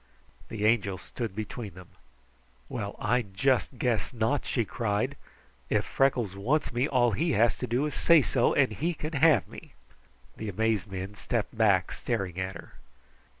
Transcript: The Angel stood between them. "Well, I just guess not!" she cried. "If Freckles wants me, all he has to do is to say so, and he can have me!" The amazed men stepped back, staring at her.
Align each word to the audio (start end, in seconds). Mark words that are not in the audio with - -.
The 0.49 0.65
Angel 0.65 0.97
stood 0.97 1.35
between 1.35 1.75
them. 1.75 1.89
"Well, 2.69 2.95
I 2.97 3.21
just 3.21 3.77
guess 3.77 4.11
not!" 4.11 4.45
she 4.45 4.65
cried. 4.65 5.15
"If 5.69 5.85
Freckles 5.85 6.35
wants 6.35 6.73
me, 6.73 6.87
all 6.87 7.11
he 7.11 7.33
has 7.33 7.55
to 7.59 7.67
do 7.67 7.85
is 7.85 7.93
to 7.93 7.99
say 7.99 8.21
so, 8.23 8.55
and 8.55 8.71
he 8.71 8.95
can 8.95 9.13
have 9.13 9.47
me!" 9.47 9.73
The 10.37 10.49
amazed 10.49 10.91
men 10.91 11.13
stepped 11.13 11.55
back, 11.55 11.91
staring 11.91 12.39
at 12.39 12.55
her. 12.55 12.73